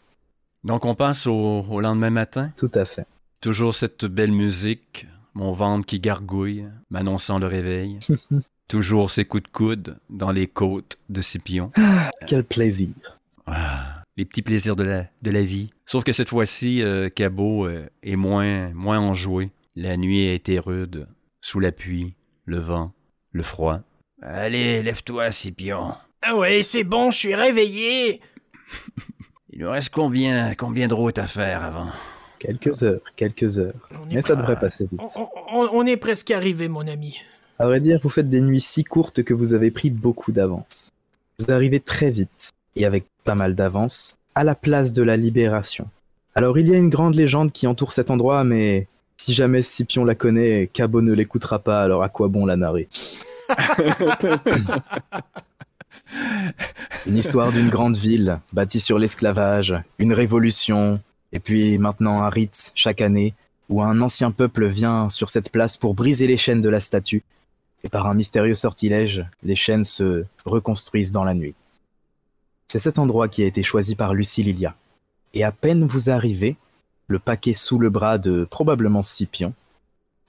[0.63, 2.52] Donc on passe au, au lendemain matin.
[2.56, 3.08] Tout à fait.
[3.41, 7.98] Toujours cette belle musique, mon ventre qui gargouille, m'annonçant le réveil.
[8.67, 11.72] Toujours ces coups de coude dans les côtes de Scipion.
[12.28, 12.93] Quel plaisir.
[13.48, 15.72] Ah, les petits plaisirs de la, de la vie.
[15.88, 19.50] Sauf que cette fois-ci, euh, Cabot euh, est moins, moins enjoué.
[19.76, 21.08] La nuit a été rude,
[21.41, 22.13] sous la pluie,
[22.46, 22.93] le vent,
[23.32, 23.80] le froid.
[24.22, 25.96] Allez, lève-toi, Scipion.
[26.21, 28.21] Ah ouais, c'est bon, je suis réveillé.
[29.53, 31.88] Il nous reste combien, combien de routes à faire avant?
[32.39, 33.73] Quelques heures, quelques heures.
[34.12, 35.01] Mais ça pas- devrait passer vite.
[35.15, 37.17] on- on- on est presque arrivé, mon ami.
[37.60, 40.91] À vrai dire, vous faites des nuits si courtes que vous avez pris beaucoup d'avance.
[41.39, 45.88] Vous arrivez très vite, et avec pas mal d'avance, à la place de la Libération.
[46.36, 50.06] Alors il y a une grande légende qui entoure cet endroit, mais si jamais Scipion
[50.06, 52.88] la connaît, Cabot ne l'écoutera pas, alors à quoi bon la narrer?
[57.06, 61.00] Une histoire d'une grande ville, bâtie sur l'esclavage, une révolution,
[61.32, 63.34] et puis maintenant un rite chaque année,
[63.69, 67.23] où un ancien peuple vient sur cette place pour briser les chaînes de la statue,
[67.84, 71.56] et par un mystérieux sortilège, les chaînes se reconstruisent dans la nuit.
[72.67, 74.76] C'est cet endroit qui a été choisi par Lucie Lilia.
[75.34, 76.58] Et à peine vous arrivez,
[77.08, 79.54] le paquet sous le bras de probablement Scipion,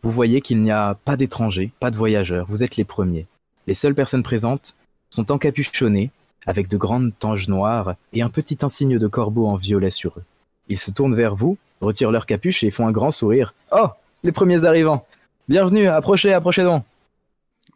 [0.03, 3.27] vous voyez qu'il n'y a pas d'étrangers, pas de voyageurs, vous êtes les premiers.
[3.66, 4.75] Les seules personnes présentes
[5.18, 6.11] sont encapuchonnées,
[6.46, 10.24] avec de grandes tanges noires et un petit insigne de corbeau en violet sur eux.
[10.68, 13.52] Ils se tournent vers vous, retirent leur capuche et font un grand sourire.
[13.72, 13.88] Oh,
[14.22, 15.04] les premiers arrivants
[15.48, 16.85] Bienvenue, approchez, approchez donc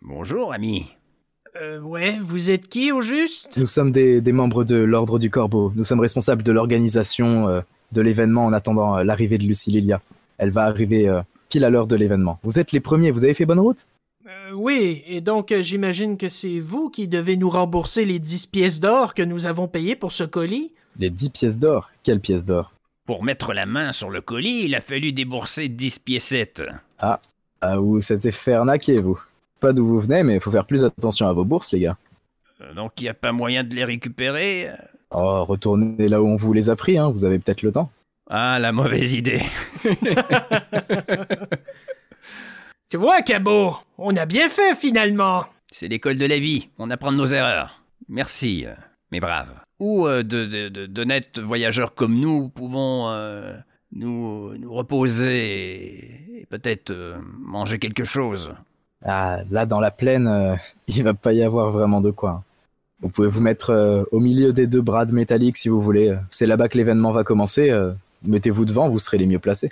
[0.02, 0.88] Bonjour, ami.
[1.60, 3.56] Euh, ouais, vous êtes qui au juste?
[3.56, 5.72] Nous sommes des, des membres de l'Ordre du Corbeau.
[5.74, 10.00] Nous sommes responsables de l'organisation euh, de l'événement en attendant euh, l'arrivée de Lucie Lilia.
[10.38, 12.38] Elle va arriver euh, pile à l'heure de l'événement.
[12.44, 13.86] Vous êtes les premiers, vous avez fait bonne route?
[14.54, 18.80] Oui, et donc euh, j'imagine que c'est vous qui devez nous rembourser les 10 pièces
[18.80, 20.72] d'or que nous avons payées pour ce colis?
[20.98, 21.90] Les 10 pièces d'or?
[22.02, 22.72] Quelle pièce d'or?
[23.06, 26.62] Pour mettre la main sur le colis, il a fallu débourser 10 piécettes.
[26.98, 27.20] Ah,
[27.76, 29.20] vous s'était fait arnaquer, vous.
[29.60, 31.96] Pas d'où vous venez, mais il faut faire plus attention à vos bourses, les gars.
[32.60, 34.68] Euh, Donc il n'y a pas moyen de les récupérer?
[35.10, 37.90] Oh, retournez là où on vous les a pris, hein, vous avez peut-être le temps.
[38.28, 39.42] Ah, la mauvaise idée.
[42.92, 45.46] Tu vois, Cabot, on a bien fait finalement.
[45.72, 47.82] C'est l'école de la vie, on apprend de nos erreurs.
[48.10, 48.74] Merci, euh,
[49.10, 49.48] mes braves.
[49.80, 53.54] Ou euh, de, de, de- d'honnêtes voyageurs comme nous pouvons euh,
[53.92, 58.52] nous, nous reposer et, et peut-être euh, manger quelque chose.
[59.06, 60.54] Ah, là, dans la plaine, euh,
[60.88, 62.30] il va pas y avoir vraiment de quoi.
[62.30, 62.42] hein.
[63.00, 66.14] Vous pouvez vous mettre euh, au milieu des deux brades métalliques si vous voulez.
[66.28, 67.70] C'est là-bas que l'événement va commencer.
[67.70, 69.70] euh, Mettez-vous devant, vous serez les mieux placés.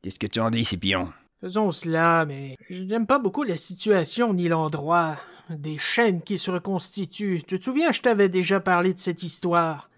[0.00, 1.12] Qu'est-ce que tu en dis, Scipion?
[1.40, 5.16] Faisons cela, mais je n'aime pas beaucoup la situation ni l'endroit.
[5.48, 7.42] Des chaînes qui se reconstituent.
[7.46, 9.88] Tu te souviens, je t'avais déjà parlé de cette histoire.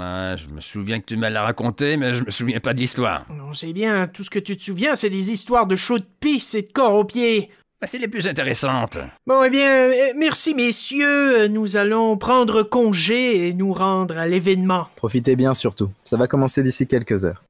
[0.00, 2.80] Ah, Je me souviens que tu m'as la raconté, mais je me souviens pas de
[2.80, 3.26] l'histoire.
[3.30, 6.06] On sait bien, tout ce que tu te souviens, c'est des histoires de chauds de
[6.20, 7.50] pisse et de corps aux pieds.
[7.80, 8.98] Bah, c'est les plus intéressantes.
[9.26, 14.86] Bon, eh bien, euh, merci messieurs, nous allons prendre congé et nous rendre à l'événement.
[14.96, 15.92] Profitez bien surtout.
[16.04, 17.44] Ça va commencer d'ici quelques heures.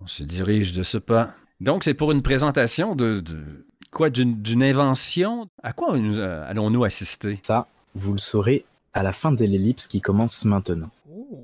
[0.00, 1.34] On se dirige de ce pas.
[1.60, 3.20] Donc, c'est pour une présentation de.
[3.20, 7.38] de- quoi D'une invention À quoi nous, euh, allons-nous assister?
[7.46, 10.90] Ça, vous le saurez à la fin de l'ellipse qui commence maintenant.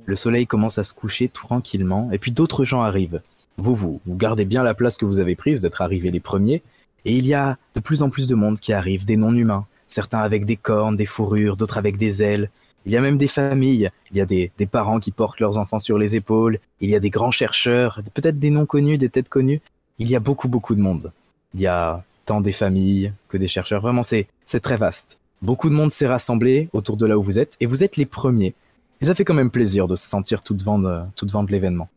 [0.05, 3.23] Le soleil commence à se coucher tranquillement, et puis d'autres gens arrivent.
[3.57, 6.63] Vous, vous, vous gardez bien la place que vous avez prise d'être arrivés les premiers,
[7.05, 10.19] et il y a de plus en plus de monde qui arrive, des non-humains, certains
[10.21, 12.51] avec des cornes, des fourrures, d'autres avec des ailes.
[12.87, 15.59] Il y a même des familles, il y a des, des parents qui portent leurs
[15.59, 19.09] enfants sur les épaules, il y a des grands chercheurs, peut-être des noms connus, des
[19.11, 19.61] têtes connues.
[20.01, 21.13] Il y a beaucoup, beaucoup de monde.
[21.53, 23.83] Il y a tant des familles que des chercheurs.
[23.83, 24.29] Vraiment, c'est,
[24.63, 25.19] très vaste.
[25.43, 28.07] Beaucoup de monde s'est rassemblé autour de là où vous êtes, et vous êtes les
[28.07, 28.55] premiers.
[29.03, 31.91] Ça fait quand même plaisir de se sentir tout devant de, tout devant de l'événement.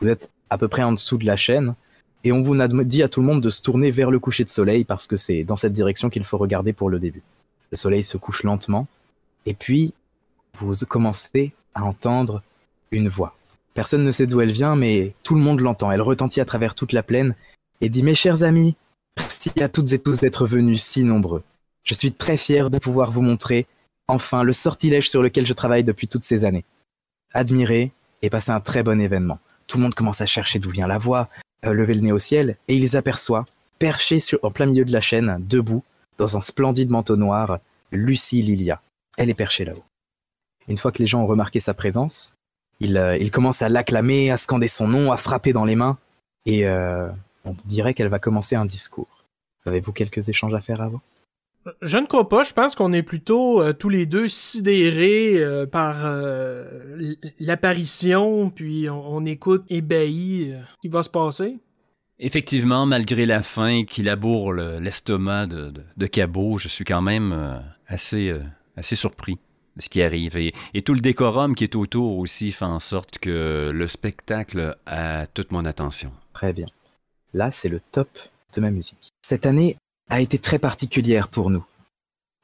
[0.00, 1.74] Vous êtes à peu près en dessous de la chaîne,
[2.22, 4.44] et on vous a dit à tout le monde de se tourner vers le coucher
[4.44, 7.22] de soleil parce que c'est dans cette direction qu'il faut regarder pour le début.
[7.72, 8.86] Le soleil se couche lentement,
[9.46, 9.94] et puis
[10.54, 12.42] vous commencez à entendre
[12.92, 13.37] une voix.
[13.78, 15.92] Personne ne sait d'où elle vient, mais tout le monde l'entend.
[15.92, 17.36] Elle retentit à travers toute la plaine
[17.80, 18.74] et dit Mes chers amis,
[19.16, 21.44] merci à toutes et tous d'être venus si nombreux.
[21.84, 23.68] Je suis très fier de pouvoir vous montrer,
[24.08, 26.64] enfin, le sortilège sur lequel je travaille depuis toutes ces années.
[27.34, 29.38] Admirez et passez un très bon événement.
[29.68, 31.28] Tout le monde commence à chercher d'où vient la voix,
[31.64, 33.46] euh, lever le nez au ciel, et il les aperçoit,
[33.78, 35.84] perchés sur, en plein milieu de la chaîne, debout,
[36.16, 37.60] dans un splendide manteau noir,
[37.92, 38.82] Lucie Lilia.
[39.16, 39.84] Elle est perchée là-haut.
[40.66, 42.34] Une fois que les gens ont remarqué sa présence,
[42.82, 45.98] euh, ils commencent à l'acclamer, à scander son nom, à frapper dans les mains,
[46.46, 47.08] et euh,
[47.44, 49.24] on dirait qu'elle va commencer un discours.
[49.66, 51.00] Avez-vous quelques échanges à faire avant?
[51.82, 55.66] Je ne crois pas, je pense qu'on est plutôt euh, tous les deux sidérés euh,
[55.66, 56.64] par euh,
[57.38, 61.58] l'apparition, puis on, on écoute ébahis euh, ce qui va se passer.
[62.20, 67.02] Effectivement, malgré la faim qui laboure le- l'estomac de, de, de Cabot, je suis quand
[67.02, 68.40] même euh, assez, euh,
[68.76, 69.38] assez surpris
[69.78, 70.36] ce qui arrive.
[70.36, 74.76] Et, et tout le décorum qui est autour aussi fait en sorte que le spectacle
[74.86, 76.12] a toute mon attention.
[76.32, 76.66] Très bien.
[77.34, 78.08] Là, c'est le top
[78.54, 79.10] de ma musique.
[79.22, 79.76] Cette année
[80.08, 81.64] a été très particulière pour nous.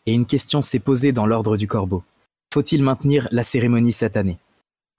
[0.06, 2.02] Et une question s'est posée dans l'ordre du corbeau.
[2.52, 4.38] Faut-il maintenir la cérémonie cette année?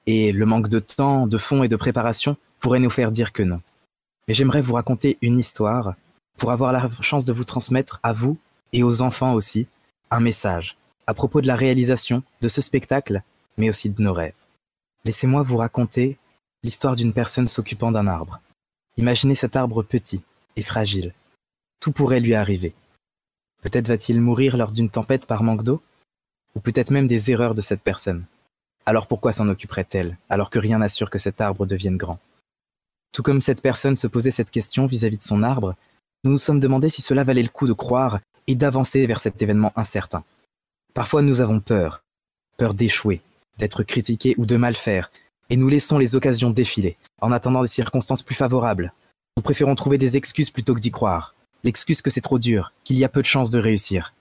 [0.08, 3.44] Et le manque de temps, de fonds et de préparation pourrait nous faire dire que
[3.44, 3.62] non.
[4.28, 5.94] Mais j'aimerais vous raconter une histoire
[6.38, 8.38] pour avoir la chance de vous transmettre à vous
[8.74, 9.68] et aux enfants aussi
[10.10, 10.76] un message
[11.08, 13.22] à propos de la réalisation de ce spectacle,
[13.58, 14.34] mais aussi de nos rêves.
[15.04, 16.18] Laissez-moi vous raconter
[16.64, 18.40] l'histoire d'une personne s'occupant d'un arbre.
[18.98, 20.24] Imaginez cet arbre petit
[20.56, 21.14] et fragile.
[21.80, 22.74] Tout pourrait lui arriver.
[23.62, 25.82] Peut-être va-t-il mourir lors d'une tempête par manque d'eau?
[26.56, 28.26] Ou peut-être même des erreurs de cette personne?
[28.86, 32.20] Alors pourquoi s'en occuperait-elle, alors que rien n'assure que cet arbre devienne grand?
[33.12, 35.76] Tout comme cette personne se posait cette question vis-à-vis de son arbre,
[36.24, 39.42] nous nous sommes demandé si cela valait le coup de croire et d'avancer vers cet
[39.42, 40.24] événement incertain.
[40.96, 42.04] Parfois nous avons peur,
[42.56, 43.22] peur d'échouer,
[43.58, 45.12] d'être critiqués ou de mal faire,
[45.50, 48.94] et nous laissons les occasions défiler, en attendant des circonstances plus favorables.
[49.36, 51.36] Nous préférons trouver des excuses plutôt que d'y croire.
[51.66, 54.14] L'excuse que c'est trop dur, qu'il y a peu de chances de réussir.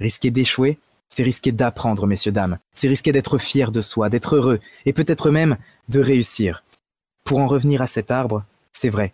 [0.00, 0.78] Risquer d'échouer,
[1.08, 2.58] c'est risquer d'apprendre, messieurs, dames.
[2.72, 5.58] C'est risquer d'être fier de soi, d'être heureux, et peut-être même
[5.90, 6.64] de réussir.
[7.22, 9.12] Pour en revenir à cet arbre, c'est vrai.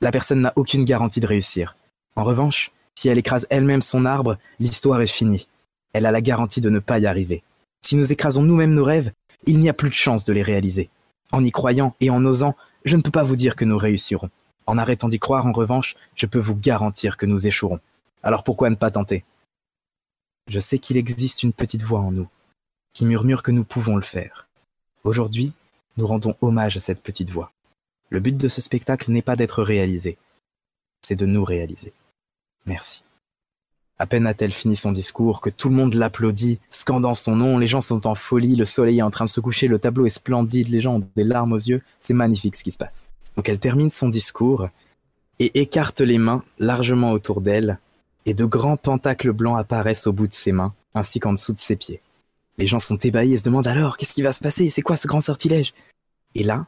[0.00, 1.76] La personne n'a aucune garantie de réussir.
[2.16, 5.48] En revanche, si elle écrase elle-même son arbre, l'histoire est finie.
[5.94, 7.42] Elle a la garantie de ne pas y arriver.
[7.80, 9.12] Si nous écrasons nous-mêmes nos rêves,
[9.46, 10.90] il n'y a plus de chance de les réaliser.
[11.32, 14.28] En y croyant et en osant, je ne peux pas vous dire que nous réussirons.
[14.66, 17.80] En arrêtant d'y croire, en revanche, je peux vous garantir que nous échouerons.
[18.22, 19.24] Alors pourquoi ne pas tenter?
[20.48, 22.28] Je sais qu'il existe une petite voix en nous,
[22.92, 24.48] qui murmure que nous pouvons le faire.
[25.04, 25.52] Aujourd'hui,
[25.96, 27.52] nous rendons hommage à cette petite voix.
[28.10, 30.18] Le but de ce spectacle n'est pas d'être réalisé,
[31.02, 31.92] c'est de nous réaliser.
[32.66, 33.04] Merci.
[33.98, 37.68] À peine a-t-elle fini son discours que tout le monde l'applaudit, scandant son nom, les
[37.68, 40.10] gens sont en folie, le soleil est en train de se coucher, le tableau est
[40.10, 43.12] splendide, les gens ont des larmes aux yeux, c'est magnifique ce qui se passe.
[43.36, 44.68] Donc elle termine son discours
[45.38, 47.78] et écarte les mains largement autour d'elle,
[48.26, 51.60] et de grands pentacles blancs apparaissent au bout de ses mains, ainsi qu'en dessous de
[51.60, 52.00] ses pieds.
[52.58, 54.70] Les gens sont ébahis et se demandent alors, qu'est-ce qui va se passer?
[54.70, 55.74] C'est quoi ce grand sortilège?
[56.34, 56.66] Et là,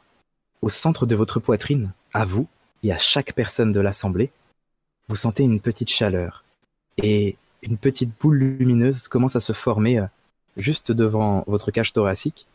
[0.63, 2.47] au centre de votre poitrine, à vous
[2.83, 4.31] et à chaque personne de l'assemblée,
[5.09, 6.45] vous sentez une petite chaleur,
[7.03, 10.07] et une petite boule lumineuse commence à se former euh,
[10.57, 12.47] juste devant votre cage thoracique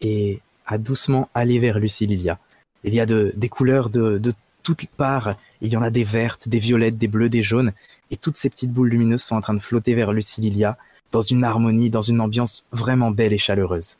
[0.00, 2.38] et à doucement aller vers Lucililia.
[2.84, 5.36] Il y a de, des couleurs de, de toutes parts.
[5.60, 7.72] Il y en a des vertes, des violettes, des bleus, des jaunes.
[8.10, 10.76] Et toutes ces petites boules lumineuses sont en train de flotter vers Lucililia
[11.12, 13.98] dans une harmonie, dans une ambiance vraiment belle et chaleureuse.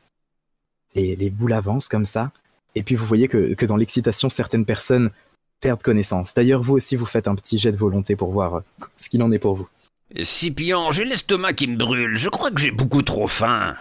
[0.95, 2.33] Les, les boules avancent comme ça.
[2.75, 5.11] Et puis vous voyez que, que dans l'excitation, certaines personnes
[5.63, 6.35] perdre connaissance.
[6.35, 8.61] D'ailleurs, vous aussi, vous faites un petit jet de volonté pour voir euh,
[8.97, 9.69] ce qu'il en est pour vous.
[10.21, 12.17] Scipion, j'ai l'estomac qui me brûle.
[12.17, 13.75] Je crois que j'ai beaucoup trop faim.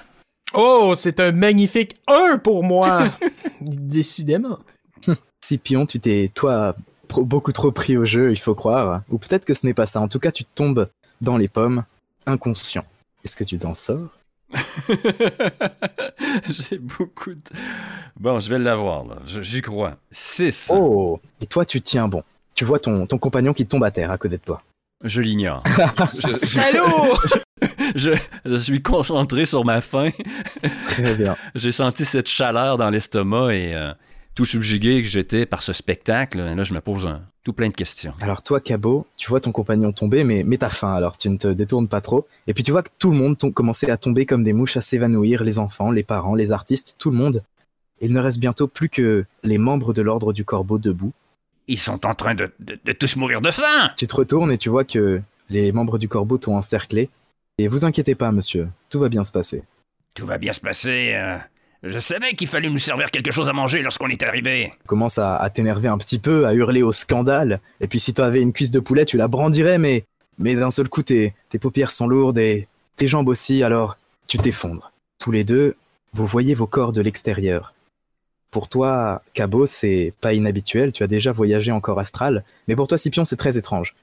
[0.53, 3.09] Oh, c'est un magnifique 1 pour moi.
[3.61, 4.59] Décidément.
[5.43, 6.75] Scipion, tu t'es, toi,
[7.09, 9.01] beaucoup trop pris au jeu, il faut croire.
[9.09, 9.99] Ou peut-être que ce n'est pas ça.
[9.99, 10.87] En tout cas, tu tombes
[11.19, 11.83] dans les pommes,
[12.25, 12.85] inconscient.
[13.25, 14.09] Est-ce que tu t'en sors?
[16.49, 17.41] J'ai beaucoup de...
[18.19, 19.15] Bon, je vais l'avoir, là.
[19.25, 19.97] J'y crois.
[20.11, 20.71] 6.
[20.75, 22.23] Oh Et toi, tu tiens bon.
[22.55, 24.61] Tu vois ton, ton compagnon qui tombe à terre à côté de toi.
[25.03, 25.63] Je l'ignore.
[26.13, 27.17] Salaud
[27.95, 28.11] je,
[28.45, 30.09] je suis concentré sur ma faim.
[30.87, 31.35] Très bien.
[31.55, 33.93] J'ai senti cette chaleur dans l'estomac et euh,
[34.35, 36.39] tout subjugué que j'étais par ce spectacle.
[36.39, 38.13] Et là, je me pose un- tout plein de questions.
[38.21, 41.37] Alors toi, Cabot, tu vois ton compagnon tomber, mais, mais t'as faim, alors tu ne
[41.37, 42.27] te détournes pas trop.
[42.47, 44.81] Et puis tu vois que tout le monde commençait à tomber comme des mouches, à
[44.81, 47.43] s'évanouir, les enfants, les parents, les artistes, tout le monde.
[47.99, 51.13] Il ne reste bientôt plus que les membres de l'ordre du corbeau debout.
[51.67, 53.91] Ils sont en train de, de- de tous mourir de faim.
[53.97, 57.09] Tu te retournes et tu vois que les membres du corbeau t'ont encerclé.
[57.57, 59.63] Et vous inquiétez pas, monsieur, tout va bien se passer.
[60.15, 61.13] Tout va bien se passer.
[61.15, 61.37] euh.
[61.83, 64.71] Je savais qu'il fallait nous servir quelque chose à manger lorsqu'on est arrivé.
[64.81, 67.59] Tu commences à, à t'énerver un petit peu, à hurler au scandale.
[67.79, 70.05] Et puis si t'avais une cuisse de poulet, tu la brandirais, mais,
[70.37, 72.67] mais d'un seul coup, tes, paupières sont lourdes et
[72.97, 74.91] tes jambes aussi, alors tu t'effondres.
[75.17, 75.75] Tous les deux,
[76.13, 77.73] vous voyez vos corps de l'extérieur.
[78.51, 82.87] Pour toi, Cabot, c'est pas inhabituel, tu as déjà voyagé en corps astral, mais pour
[82.87, 83.95] toi, Scipion, c'est très étrange.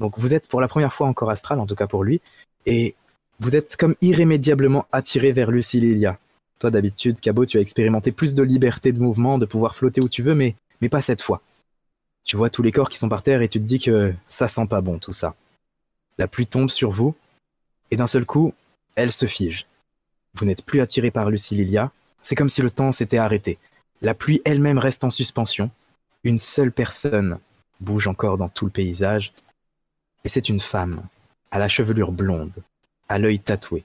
[0.00, 2.20] Donc vous êtes pour la première fois en corps astral, en tout cas pour lui,
[2.66, 2.96] et
[3.38, 6.18] vous êtes comme irrémédiablement attiré vers Lucililia.
[6.58, 10.08] Toi, d'habitude, Cabot, tu as expérimenté plus de liberté de mouvement, de pouvoir flotter où
[10.08, 10.56] tu veux, mais,
[10.90, 11.40] pas cette fois.
[12.24, 14.48] Tu vois tous les corps qui sont par terre et tu te dis que ça
[14.48, 15.34] sent pas bon tout ça.
[16.18, 17.14] La pluie tombe sur vous,
[17.90, 18.52] et d'un seul coup,
[18.94, 19.66] elle se fige.
[20.34, 21.90] Vous n'êtes plus attiré par Lucililia,
[22.22, 23.58] c'est comme si le temps s'était arrêté.
[24.02, 25.70] La pluie elle-même reste en suspension.
[26.22, 27.38] Une seule personne
[27.80, 29.32] bouge encore dans tout le paysage,
[30.24, 31.02] et c'est une femme,
[31.50, 32.62] à la chevelure blonde,
[33.08, 33.84] à l'œil tatoué.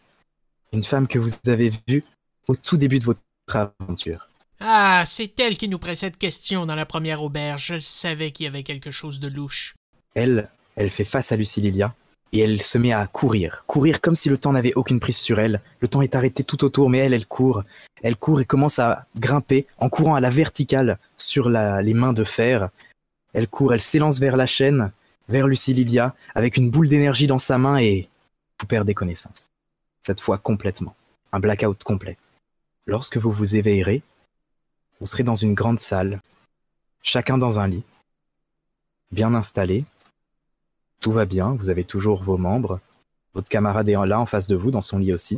[0.71, 2.03] Une femme que vous avez vue
[2.49, 3.21] au tout début de votre
[3.53, 4.27] aventure.
[4.59, 7.75] Ah, c'est elle qui nous précède question dans la première auberge.
[7.75, 9.75] Je savais qu'il y avait quelque chose de louche.
[10.15, 11.93] Elle, elle fait face à Lucililia,
[12.33, 15.39] et elle se met à courir, courir comme si le temps n'avait aucune prise sur
[15.39, 15.61] elle.
[15.79, 17.63] Le temps est arrêté tout autour, mais elle, elle court.
[18.01, 22.13] Elle court et commence à grimper en courant à la verticale sur la, les mains
[22.13, 22.69] de fer.
[23.33, 24.91] Elle court, elle s'élance vers la chaîne,
[25.27, 28.09] vers Lucie Lilia, avec une boule d'énergie dans sa main et
[28.59, 29.47] vous perdez connaissance.
[30.01, 30.95] Cette fois complètement.
[31.31, 32.17] Un blackout complet.
[32.89, 34.01] Lorsque vous vous éveillerez,
[34.99, 36.21] vous serez dans une grande salle,
[37.03, 37.83] chacun dans un lit,
[39.11, 39.85] bien installé,
[40.99, 42.79] tout va bien, vous avez toujours vos membres,
[43.35, 45.37] votre camarade est là en face de vous, dans son lit aussi.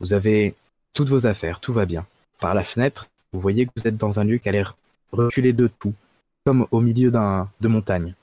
[0.00, 0.54] Vous avez
[0.94, 2.06] toutes vos affaires, tout va bien.
[2.40, 4.74] Par la fenêtre, vous voyez que vous êtes dans un lieu qui a l'air
[5.12, 5.92] reculé de tout,
[6.46, 8.14] comme au milieu d'un de montagne.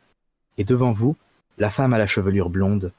[0.58, 1.16] Et devant vous,
[1.60, 2.92] la femme à la chevelure blonde,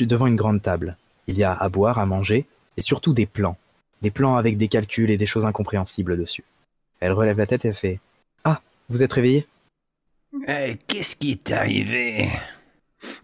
[0.00, 0.96] devant une grande table.
[1.26, 2.46] Il y a à boire, à manger,
[2.78, 3.58] et surtout des plans.
[4.02, 6.44] Des plans avec des calculs et des choses incompréhensibles dessus.
[7.00, 8.00] Elle relève la tête et fait
[8.44, 9.46] Ah, vous êtes réveillé
[10.46, 12.28] Eh, Qu'est-ce qui est arrivé?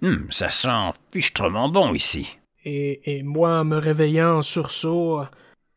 [0.03, 2.39] Hum, Ça sent fichtrement bon ici.
[2.65, 5.21] Et, et moi, me réveillant en sursaut.
[5.21, 5.25] euh,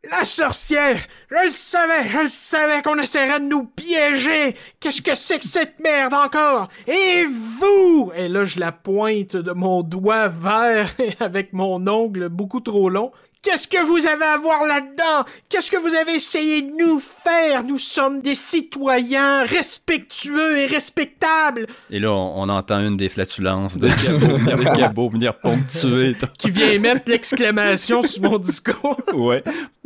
[0.10, 0.98] La sorcière!
[1.30, 4.56] Je le savais, je le savais qu'on essaierait de nous piéger!
[4.80, 6.70] Qu'est-ce que c'est que cette merde encore?
[6.88, 8.12] Et vous!
[8.16, 13.12] Et là, je la pointe de mon doigt vert avec mon ongle beaucoup trop long.
[13.50, 15.24] Qu'est-ce que vous avez à voir là-dedans?
[15.48, 17.64] Qu'est-ce que vous avez essayé de nous faire?
[17.64, 23.78] Nous sommes des citoyens respectueux et respectables Et là, on, on entend une des flatulences
[23.78, 23.88] de
[24.78, 26.18] Gabo venir ponctuer.
[26.38, 29.00] qui vient mettre l'exclamation sur mon discours.
[29.14, 29.42] Ouais.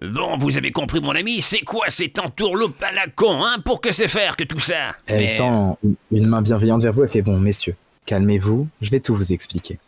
[0.00, 3.80] Bon, vous avez compris, mon ami, c'est quoi cette entourloupe à la con, hein Pour
[3.80, 4.94] que c'est faire que tout ça?
[5.06, 5.76] Elle Mais- tend
[6.12, 7.74] une main bienveillante vers vous et fait Bon, messieurs,
[8.06, 9.78] calmez-vous, je vais tout vous expliquer.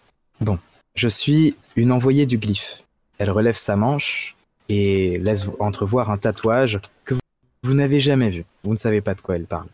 [0.41, 0.59] Bon,
[0.95, 2.85] je suis une envoyée du glyphe.
[3.19, 4.37] Elle relève sa manche
[4.69, 7.15] et laisse entrevoir un tatouage que
[7.63, 8.45] vous, n'avez jamais vu.
[8.65, 9.69] Vous ne savez pas de quoi elle parle.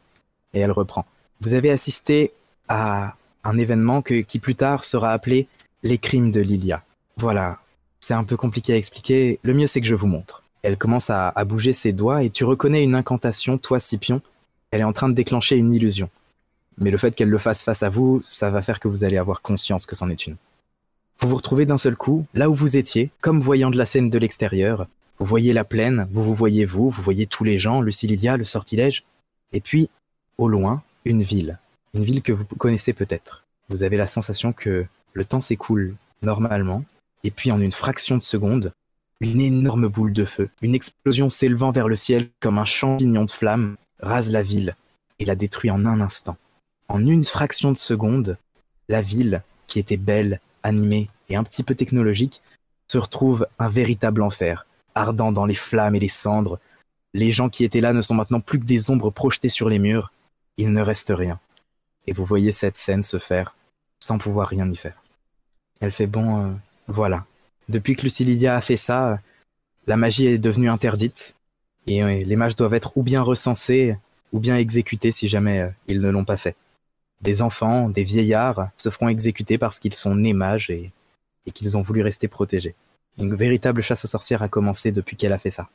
[0.54, 1.04] Et elle reprend.
[1.40, 2.32] Vous avez assisté
[2.68, 5.46] à un événement qui plus tard sera appelé
[5.82, 6.82] les crimes de Lilia.
[7.18, 7.58] Voilà,
[8.00, 9.38] c'est un peu compliqué à expliquer.
[9.42, 10.42] Le mieux, c'est que je vous montre.
[10.62, 14.20] Elle commence à bouger ses doigts et tu reconnais une incantation, toi, Scipion.
[14.70, 16.10] Elle est en train de déclencher une illusion.
[16.78, 19.16] Mais le fait qu'elle le fasse face à vous, ça va faire que vous allez
[19.16, 20.36] avoir conscience que c'en est une.
[21.18, 24.10] Vous vous retrouvez d'un seul coup, là où vous étiez, comme voyant de la scène
[24.10, 24.86] de l'extérieur.
[25.18, 28.44] Vous voyez la plaine, vous vous voyez vous, vous voyez tous les gens, Lucilia, le
[28.44, 29.04] sortilège.
[29.52, 29.88] Et puis,
[30.36, 31.58] au loin, une ville.
[31.94, 33.44] Une ville que vous connaissez peut-être.
[33.70, 36.84] Vous avez la sensation que le temps s'écoule normalement,
[37.24, 38.72] et puis en une fraction de seconde,
[39.20, 43.30] une énorme boule de feu, une explosion s'élevant vers le ciel comme un champignon de
[43.30, 44.76] flammes, rase la ville
[45.18, 46.36] et la détruit en un instant.
[46.88, 48.36] En une fraction de seconde,
[48.88, 52.42] la ville, qui était belle, animée et un petit peu technologique,
[52.88, 56.58] se retrouve un véritable enfer, ardent dans les flammes et les cendres.
[57.14, 59.78] Les gens qui étaient là ne sont maintenant plus que des ombres projetées sur les
[59.78, 60.12] murs.
[60.56, 61.38] Il ne reste rien.
[62.06, 63.56] Et vous voyez cette scène se faire
[63.98, 65.02] sans pouvoir rien y faire.
[65.80, 66.52] Elle fait bon, euh,
[66.88, 67.24] voilà.
[67.68, 69.16] Depuis que Lucilia a fait ça, euh,
[69.86, 71.34] la magie est devenue interdite.
[71.86, 73.96] Et euh, les mages doivent être ou bien recensés,
[74.32, 76.56] ou bien exécutés si jamais ils ne l'ont pas fait.
[77.20, 80.92] Des enfants, des vieillards se feront exécuter parce qu'ils sont nés mages et,
[81.54, 82.74] qu'ils ont voulu rester protégés.
[83.18, 85.68] Une véritable chasse aux sorcières a commencé depuis qu'elle a fait ça.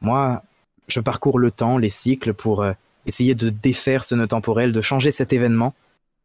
[0.00, 0.42] Moi,
[0.88, 2.72] je parcours le temps, les cycles, pour euh,
[3.06, 5.72] essayer de défaire ce nœud temporel, de changer cet événement,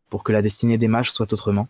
[0.09, 1.67] pour que la destinée des mages soit autrement.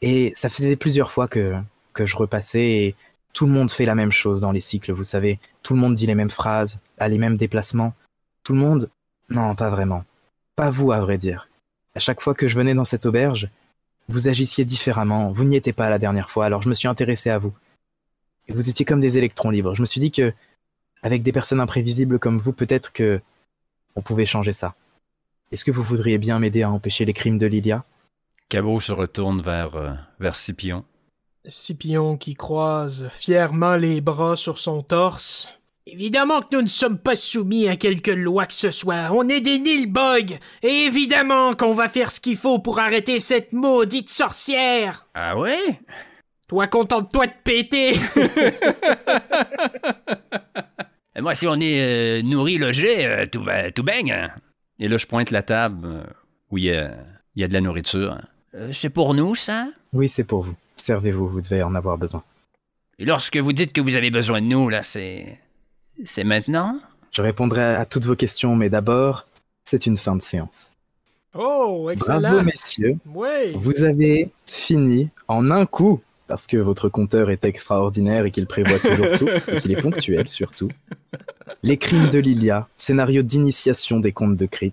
[0.00, 1.54] Et ça faisait plusieurs fois que,
[1.92, 2.96] que je repassais et
[3.32, 5.38] tout le monde fait la même chose dans les cycles, vous savez.
[5.62, 7.94] Tout le monde dit les mêmes phrases, a les mêmes déplacements.
[8.42, 8.90] Tout le monde...
[9.30, 10.04] Non, pas vraiment.
[10.56, 11.47] Pas vous, à vrai dire.
[11.98, 13.48] À chaque fois que je venais dans cette auberge,
[14.06, 15.32] vous agissiez différemment.
[15.32, 17.52] Vous n'y étiez pas la dernière fois, alors je me suis intéressé à vous.
[18.46, 19.74] Et vous étiez comme des électrons libres.
[19.74, 20.32] Je me suis dit que,
[21.02, 23.20] avec des personnes imprévisibles comme vous, peut-être que
[23.96, 24.76] on pouvait changer ça.
[25.50, 27.84] Est-ce que vous voudriez bien m'aider à empêcher les crimes de Lilia?
[28.48, 30.84] Cabot se retourne vers, euh, vers Scipion.
[31.46, 35.57] Scipion qui croise fièrement les bras sur son torse.
[35.90, 39.10] Évidemment que nous ne sommes pas soumis à quelque loi que ce soit.
[39.10, 40.38] On est des Nilbog.
[40.62, 45.06] Et évidemment qu'on va faire ce qu'il faut pour arrêter cette maudite sorcière.
[45.14, 45.80] Ah ouais?
[46.46, 47.94] Toi, contente-toi de péter.
[51.16, 54.30] Et Moi, si on est euh, nourri, logé, euh, tout, va, tout baigne.
[54.78, 56.02] Et là, je pointe la table euh,
[56.50, 56.92] où il y a,
[57.34, 58.18] il y a de la nourriture.
[58.54, 59.68] Euh, c'est pour nous, ça?
[59.94, 60.54] Oui, c'est pour vous.
[60.76, 62.22] Servez-vous, vous devez en avoir besoin.
[62.98, 65.38] Et lorsque vous dites que vous avez besoin de nous, là, c'est...
[66.04, 66.78] C'est maintenant?
[67.10, 69.26] Je répondrai à toutes vos questions, mais d'abord,
[69.64, 70.74] c'est une fin de séance.
[71.34, 72.42] Oh, Bravo, excellent.
[72.44, 72.96] messieurs.
[73.06, 73.52] Oui.
[73.54, 78.78] Vous avez fini en un coup, parce que votre compteur est extraordinaire et qu'il prévoit
[78.78, 80.68] toujours tout, et qu'il est ponctuel surtout.
[81.62, 84.72] Les crimes de Lilia, scénario d'initiation des contes de Crit,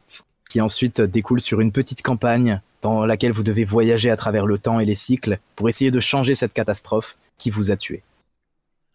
[0.50, 4.58] qui ensuite découle sur une petite campagne dans laquelle vous devez voyager à travers le
[4.58, 8.04] temps et les cycles pour essayer de changer cette catastrophe qui vous a tué.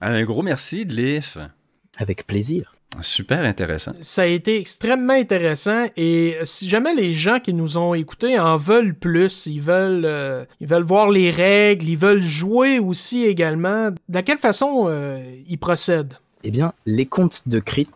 [0.01, 0.87] Un gros merci.
[2.01, 2.73] Avec plaisir.
[3.03, 3.93] Super intéressant.
[4.01, 8.57] Ça a été extrêmement intéressant et si jamais les gens qui nous ont écoutés en
[8.57, 13.93] veulent plus, ils veulent, euh, ils veulent voir les règles, ils veulent jouer aussi également,
[14.09, 16.15] de quelle façon euh, ils procèdent?
[16.43, 17.87] Eh bien, les comptes de Crit,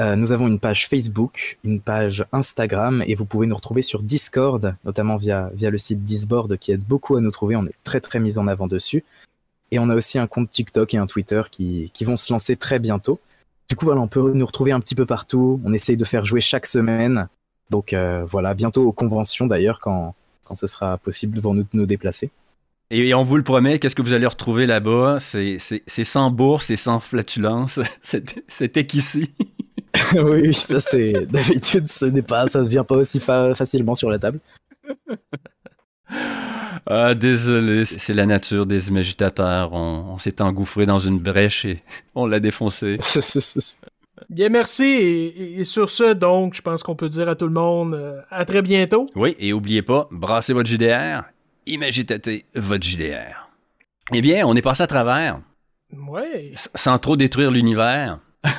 [0.00, 4.02] euh, nous avons une page Facebook, une page Instagram et vous pouvez nous retrouver sur
[4.02, 7.54] Discord, notamment via, via le site Disboard qui aide beaucoup à nous trouver.
[7.54, 9.04] On est très très mis en avant dessus.
[9.70, 12.56] Et on a aussi un compte TikTok et un Twitter qui, qui vont se lancer
[12.56, 13.20] très bientôt.
[13.68, 15.60] Du coup, voilà, on peut nous retrouver un petit peu partout.
[15.64, 17.26] On essaye de faire jouer chaque semaine.
[17.70, 20.14] Donc euh, voilà, bientôt aux conventions d'ailleurs, quand,
[20.44, 22.30] quand ce sera possible pour nous de nous déplacer.
[22.90, 25.18] Et on vous le promet, qu'est-ce que vous allez retrouver là-bas?
[25.18, 27.80] C'est sans bourse et sans flatulence.
[28.48, 29.32] C'était qu'ici.
[30.14, 31.26] oui, ça c'est.
[31.26, 34.38] D'habitude, ce n'est pas, ça ne vient pas aussi facilement sur la table.
[36.88, 39.72] Ah, désolé, c'est la nature des imagitateurs.
[39.72, 41.82] On, s'est engouffré dans une brèche et
[42.14, 42.98] on l'a défoncé.
[44.30, 44.84] Bien, merci.
[44.84, 48.44] Et, sur ce, donc, je pense qu'on peut dire à tout le monde euh, à
[48.44, 49.06] très bientôt.
[49.14, 51.22] Oui, et oubliez pas, brassez votre JDR,
[51.66, 53.50] imagitatez votre JDR.
[54.14, 55.40] Eh bien, on est passé à travers.
[55.92, 56.52] Ouais.
[56.54, 58.20] sans trop détruire l'univers.